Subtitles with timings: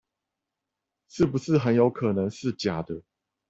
[1.09, 3.03] 是不是很有可能是假的